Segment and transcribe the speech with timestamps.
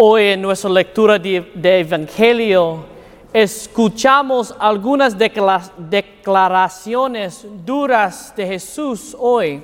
[0.00, 2.84] Hoy en nuestra lectura de, Evangelio
[3.32, 9.60] escuchamos algunas decla- declaraciones duras de Jesús hoy.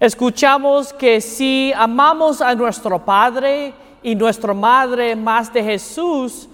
[0.00, 6.48] Escuchamos que si amamos a nuestro Padre y nuestra Madre más de Jesús,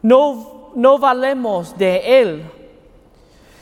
[0.00, 2.44] no, no valemos de Él.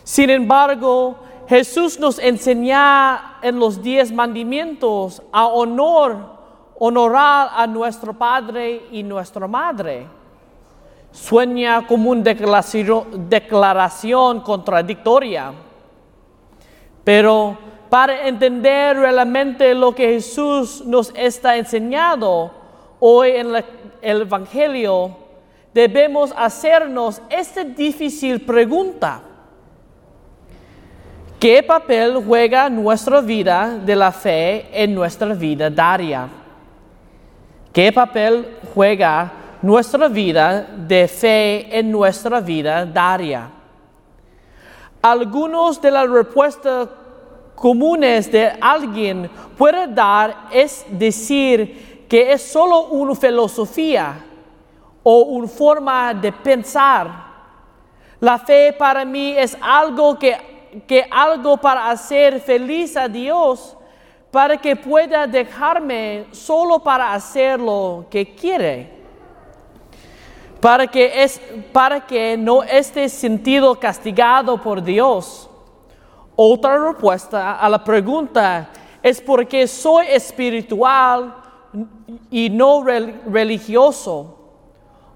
[0.05, 1.17] Sin embargo,
[1.49, 6.42] Jesús nos enseña en los diez mandamientos a honor,
[6.79, 10.07] honorar a nuestro Padre y nuestra Madre.
[11.11, 15.53] Sueña como una declaración, contradictoria.
[17.05, 17.59] Pero
[17.91, 22.51] para entender realmente lo que Jesús nos está enseñando
[23.01, 23.55] hoy en
[24.01, 25.15] el Evangelio,
[25.75, 29.21] debemos hacernos esta difícil pregunta.
[31.39, 36.42] ¿Qué papel juega nuestra vida de la fe en nuestra vida diaria?
[37.73, 43.49] ¿Qué papel juega nuestra vida de fe en nuestra vida diaria?
[45.01, 46.89] Algunos de las respuestas
[47.55, 54.23] comunes de alguien puede dar es decir que es solo una filosofía
[55.03, 57.11] o una forma de pensar.
[58.21, 63.79] La fe para mí es algo que, que algo para hacer feliz a Dios,
[64.33, 68.91] para que pueda dejarme solo para hacer lo que quiere.
[70.59, 71.39] Para que, es,
[71.71, 75.51] para que no esté sentido castigado por Dios.
[76.35, 78.71] Otra respuesta a la pregunta
[79.03, 81.35] es porque soy espiritual
[82.31, 84.39] y no rel- religioso.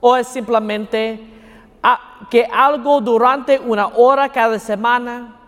[0.01, 1.21] O es simplemente
[2.29, 5.41] que algo durante una hora cada semana.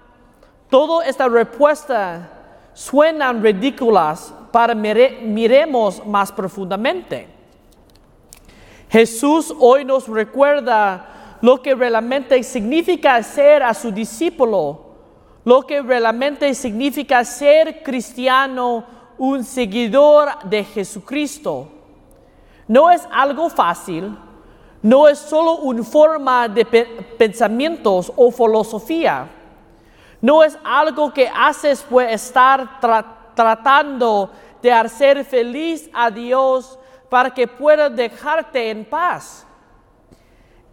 [0.70, 2.37] Todas estas respuestas
[2.78, 7.26] suenan ridículas para mire- miremos más profundamente.
[8.88, 14.80] Jesús hoy nos recuerda lo que realmente significa ser a su discípulo,
[15.44, 18.84] lo que realmente significa ser cristiano,
[19.18, 21.68] un seguidor de Jesucristo.
[22.68, 24.16] No es algo fácil,
[24.82, 26.84] no es solo una forma de pe-
[27.18, 29.28] pensamientos o filosofía.
[30.20, 34.30] No es algo que haces por estar tra- tratando
[34.60, 39.46] de hacer feliz a Dios para que pueda dejarte en paz.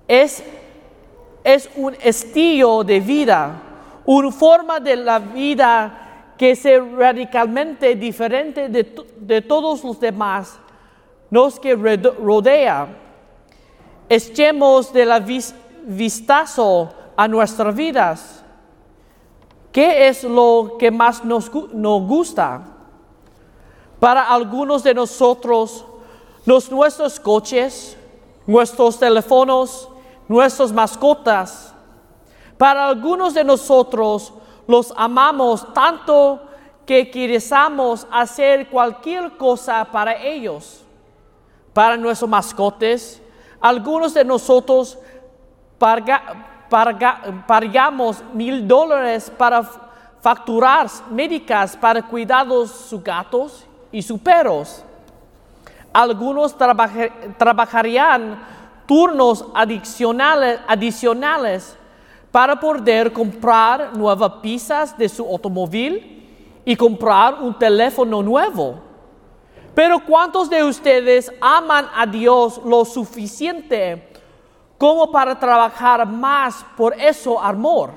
[0.07, 0.43] Es,
[1.43, 3.61] es un estilo de vida,
[4.05, 6.63] una forma de la vida que es
[6.95, 10.59] radicalmente diferente de, de todos los demás,
[11.29, 12.87] los que rodea.
[14.09, 18.44] Echemos de la vis- vistazo a nuestras vidas.
[19.75, 22.61] ¿Qué es lo que más nos, gu- nos gusta?
[23.99, 25.83] Para algunos de nosotros,
[26.45, 27.97] los, nuestros coches,
[28.47, 29.89] nuestros teléfonos,
[30.29, 31.73] nuestras mascotas.
[32.57, 34.31] Para algunos de nosotros,
[34.65, 36.39] los amamos tanto
[36.85, 40.85] que queremos hacer cualquier cosa para ellos.
[41.73, 43.21] Para nuestros mascotes,
[43.59, 44.97] algunos de nosotros
[46.69, 49.63] pagamos mil dólares para
[50.21, 54.83] facturar médicas para cuidar de sus gatos y sus perros.
[55.93, 58.43] Algunos trabaja- trabajarían
[58.87, 61.77] turnos adicionales, adicionales
[62.31, 68.79] para poder comprar nuevas piezas de su automóvil y comprar un teléfono nuevo.
[69.73, 74.11] Pero ¿cuántos de ustedes aman a Dios lo suficiente
[74.77, 77.91] como para trabajar más por eso amor?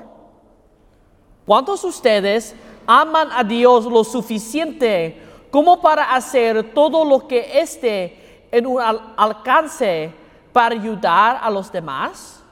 [1.45, 8.47] ¿Cuántos de ustedes aman a Dios lo suficiente como para hacer todo lo que esté
[8.51, 10.13] en un al- alcance
[10.53, 12.43] para ayudar a los demás?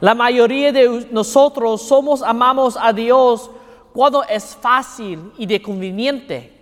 [0.00, 3.50] La mayoría de nosotros somos amamos a Dios
[3.94, 6.52] cuando es fácil y de conveniente.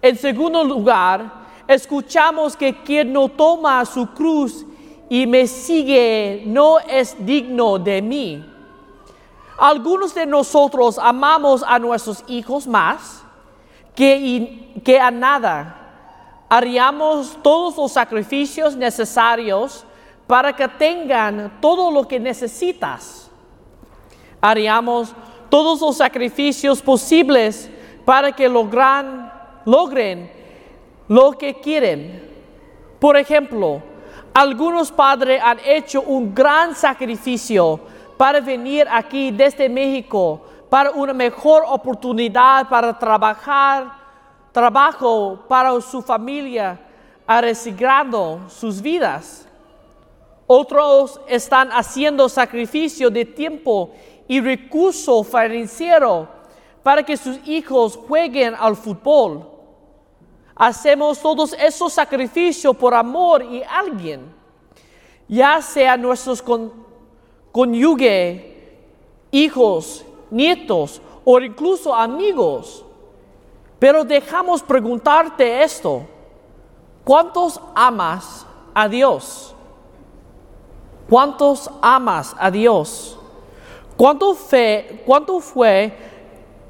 [0.00, 1.32] En segundo lugar,
[1.66, 4.64] escuchamos que quien no toma su cruz
[5.08, 8.44] y me sigue no es digno de mí.
[9.58, 13.22] Algunos de nosotros amamos a nuestros hijos más
[13.94, 15.74] que, que a nada.
[16.48, 19.84] Haríamos todos los sacrificios necesarios
[20.26, 23.30] para que tengan todo lo que necesitas.
[24.40, 25.12] Haríamos
[25.48, 27.68] todos los sacrificios posibles
[28.04, 29.32] para que logran,
[29.64, 30.30] logren
[31.08, 32.28] lo que quieren.
[33.00, 33.82] Por ejemplo,
[34.34, 37.80] algunos padres han hecho un gran sacrificio
[38.16, 43.92] para venir aquí desde México para una mejor oportunidad para trabajar,
[44.52, 46.78] trabajo para su familia.
[47.30, 49.46] arriesgando sus vidas.
[50.46, 53.90] Otros están haciendo sacrificio de tiempo
[54.26, 56.26] y recurso financiero
[56.82, 59.57] para que sus hijos jueguen al fútbol.
[60.58, 64.34] Hacemos todos esos sacrificios por amor y alguien,
[65.28, 66.42] ya sea nuestros
[67.52, 68.42] cónyuges,
[69.30, 72.84] hijos, nietos o incluso amigos.
[73.78, 76.02] Pero dejamos preguntarte esto.
[77.04, 78.44] ¿Cuántos amas
[78.74, 79.54] a Dios?
[81.08, 83.16] ¿Cuántos amas a Dios?
[83.96, 85.96] ¿Cuánto, fe, ¿Cuánto fue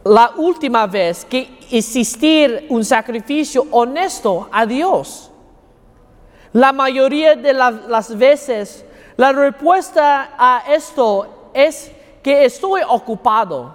[0.09, 5.31] la última vez que existir un sacrificio honesto a Dios?
[6.53, 8.85] La mayoría de las veces
[9.19, 11.91] la respuesta a esto es
[12.23, 13.75] que estoy ocupado,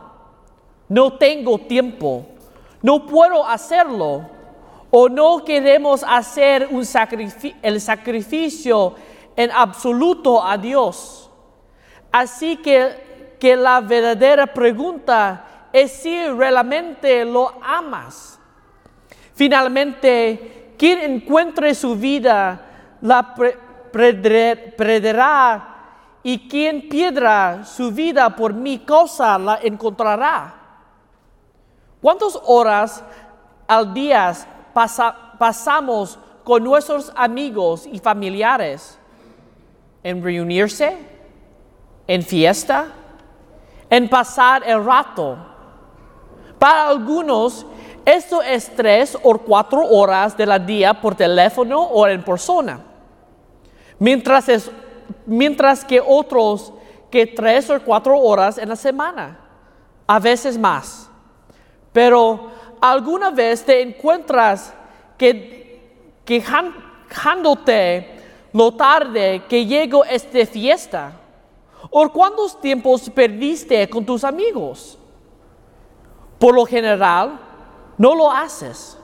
[0.87, 2.25] no tengo tiempo,
[2.81, 4.25] no puedo hacerlo
[4.89, 6.85] o no queremos hacer un
[7.61, 8.95] el sacrificio
[9.35, 11.29] en absoluto a Dios.
[12.09, 18.39] Así que, que la verdadera pregunta es si realmente lo amas.
[19.33, 23.33] Finalmente, quien encuentre su vida la
[23.91, 25.69] perderá
[26.21, 30.53] y quien piedra su vida por mi causa la encontrará.
[32.01, 33.03] ¿Cuántas horas
[33.67, 34.33] al día
[35.39, 38.99] pasamos con nuestros amigos y familiares?
[40.03, 40.97] ¿En reunirse?
[42.05, 42.87] ¿En fiesta?
[43.89, 45.52] ¿En pasar el rato?
[46.59, 47.65] Para algunos,
[48.05, 52.79] esto es tres o cuatro horas de la día por teléfono o en persona.
[53.99, 54.71] Mientras es
[55.25, 56.73] mientras que otros
[57.09, 59.39] que tres o cuatro horas en la semana,
[60.07, 61.09] a veces más.
[61.91, 62.49] Pero
[62.81, 64.73] alguna vez te encuentras
[65.17, 68.19] que quejándote
[68.51, 71.11] lo tarde que llegó esta fiesta,
[71.89, 74.97] o cuántos tiempos perdiste con tus amigos.
[76.43, 77.39] Por lo general,
[77.97, 78.97] no lo haces.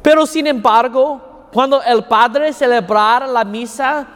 [0.00, 1.20] Pero sin embargo,
[1.52, 4.06] cuando el padre celebrara la misa,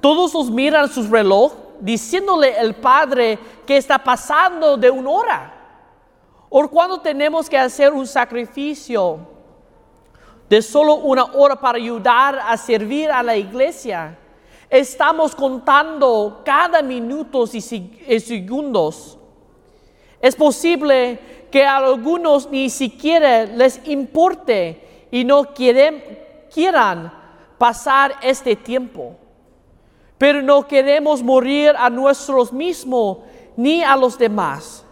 [0.00, 5.54] todos los miran su reloj diciéndole el Padre que está pasando de una hora.
[6.48, 9.18] O cuando tenemos que hacer un sacrificio
[10.48, 14.16] de solo una hora para ayudar a servir a la iglesia,
[14.70, 19.17] estamos contando cada minuto y segundos.
[20.20, 21.18] Es posible
[21.50, 27.12] que a algunos ni siquiera les importe y no quieran
[27.58, 29.16] pasar este tiempo
[30.18, 33.18] pero no queremos morir a nosotros mismos
[33.56, 34.84] ni a los demás.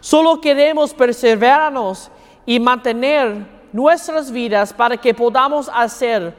[0.00, 2.10] Solo queremos perseverarnos
[2.44, 6.34] y mantener nuestras vidas para que podamos hacer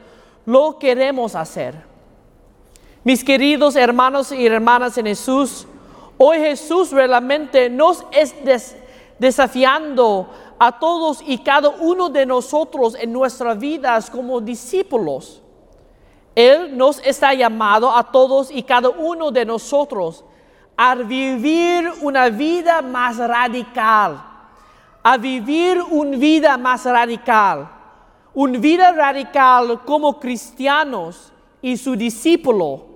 [0.46, 1.74] lo que queremos hacer.
[3.04, 5.66] Mis queridos hermanos y hermanas en Jesús,
[6.24, 8.34] hoy Jesús realmente nos es
[9.18, 10.28] desafiando
[10.58, 15.42] a todos y cada uno de nosotros en nuestras vidas como discípulos
[16.34, 20.24] él nos está llamado a todos y cada uno de nosotros
[20.76, 24.22] a vivir una vida más radical,
[25.02, 27.68] a vivir una vida más radical,
[28.32, 32.91] una vida radical como cristianos y su discípulo.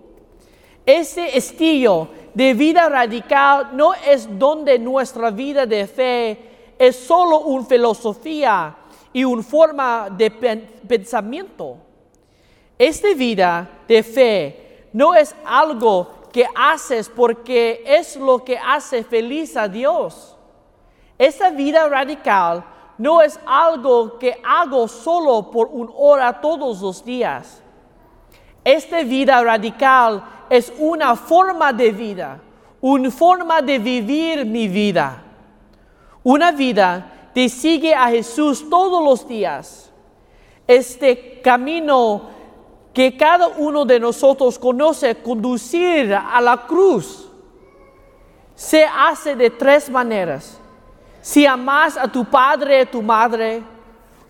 [0.86, 6.38] Ese estilo de vida radical no es donde nuestra vida de fe
[6.78, 8.76] es solo una filosofía
[9.12, 11.78] y una forma de pensamiento
[12.78, 19.56] esta vida de fe no es algo que haces porque es lo que hace feliz
[19.56, 20.36] a Dios.
[21.16, 22.64] Esta vida radical
[22.98, 27.62] no es algo que hago solo por una hora todos los días.
[28.62, 32.40] Esta vida radical es una forma de vida,
[32.80, 35.22] una forma de vivir mi vida.
[36.22, 39.92] Una vida que sigue a Jesús todos los días.
[40.66, 42.30] Este camino
[42.92, 47.28] que cada uno de nosotros conoce conducir a la cruz
[48.54, 50.58] se hace de tres maneras.
[51.20, 53.62] Si amas a tu padre, a tu madre,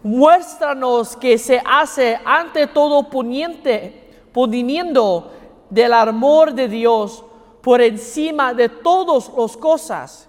[0.03, 5.31] muéstranos que se hace ante todo poniente, poniendo
[5.71, 7.25] del amor de Dios
[7.63, 10.29] por encima de todas las cosas,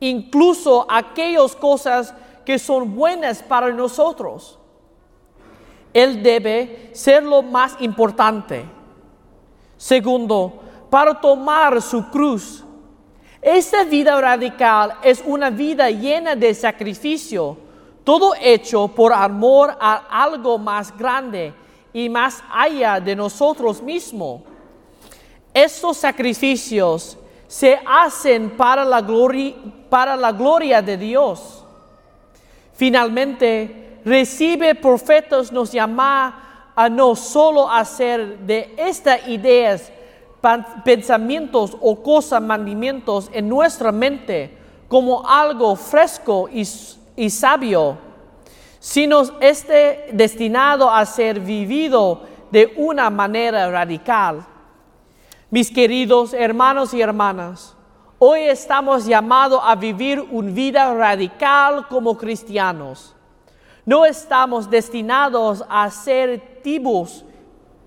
[0.00, 2.14] incluso aquellas cosas
[2.44, 4.58] que son buenas para nosotros.
[5.92, 8.64] Él debe ser lo más importante.
[9.76, 12.64] Segundo, para tomar su cruz.
[13.40, 17.56] Esta vida radical es una vida llena de sacrificio,
[18.02, 21.52] todo hecho por amor a algo más grande
[21.92, 24.40] y más allá de nosotros mismos.
[25.54, 29.54] Estos sacrificios se hacen para la gloria,
[29.88, 31.64] para la gloria de Dios.
[32.72, 39.92] Finalmente, recibe profetas nos llama a no solo hacer de estas ideas
[40.84, 44.58] pensamientos o cosas, mandamientos en nuestra mente
[44.88, 46.68] como algo fresco y,
[47.16, 47.96] y sabio,
[48.80, 54.44] sino esté destinado a ser vivido de una manera radical.
[55.54, 57.76] Mis queridos hermanos y hermanas,
[58.18, 63.14] hoy estamos llamados a vivir una vida radical como cristianos.
[63.86, 67.24] No estamos destinados a ser tibios,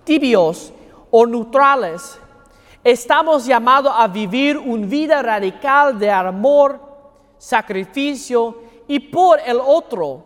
[0.05, 0.71] tibios
[1.11, 2.17] o neutrales.
[2.85, 6.79] Estamos llamados a vivir una vida radical de amor,
[7.37, 10.23] sacrificio y por el otro.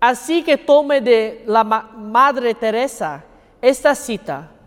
[0.00, 3.22] Así que tome de la Madre Teresa
[3.62, 4.57] esta cita.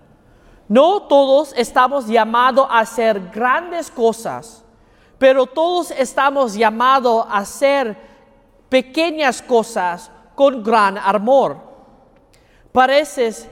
[0.72, 4.64] No todos estamos llamados a hacer grandes cosas,
[5.18, 7.98] pero todos estamos llamados a hacer
[8.70, 11.58] pequeñas cosas con gran amor.
[12.72, 13.50] Pareces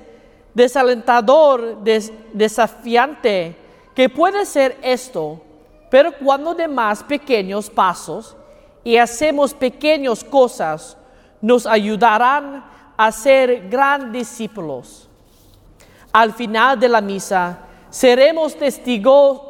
[0.53, 1.79] desalentador,
[2.31, 3.53] desafiante,
[3.93, 5.41] que puede ser esto,
[5.91, 8.37] pero cuando demás pequeños pasos
[8.81, 10.95] y hacemos pequeñas cosas,
[11.41, 12.63] nos ayudarán
[12.95, 15.08] a ser grandes discípulos.
[16.11, 19.41] Al final de la misa, seremos testigos,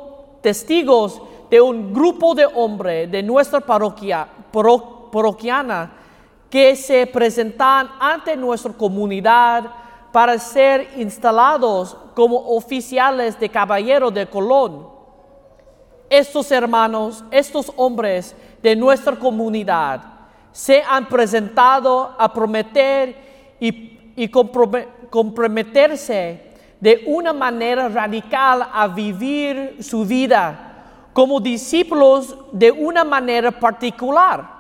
[0.42, 5.94] testigos de un grupo de hombres de nuestra parroquia, parroquiana
[6.50, 9.72] que se presentan ante nuestra comunidad
[10.12, 14.90] para ser instalados como oficiales de caballero de Colón.
[16.10, 20.02] Estos hermanos, estos hombres de nuestra comunidad,
[20.52, 26.49] se han presentado a prometer y, comprometerse
[26.80, 30.70] de una manera radical a vivir su vida
[31.14, 34.58] como discípulos de una manera particular.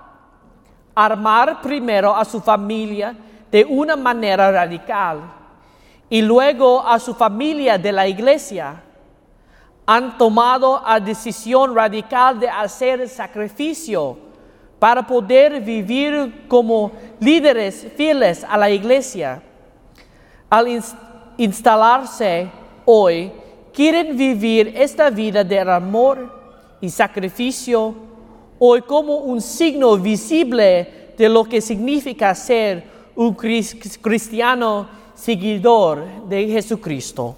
[0.93, 3.15] Armar primero a su familia
[3.49, 5.21] de una manera radical
[6.09, 8.83] y luego a su familia de la iglesia.
[9.85, 14.17] Han tomado la decisión radical de hacer sacrificio
[14.77, 19.41] para poder vivir como líderes fieles a la iglesia.
[20.49, 20.67] Al
[21.39, 22.49] instalarse
[22.85, 23.31] hoy,
[23.73, 26.31] quieren vivir esta vida de amor
[26.81, 27.95] y sacrificio
[28.59, 32.83] hoy como un signo visible de lo que significa ser
[33.15, 37.35] un cristiano seguidor de Jesucristo.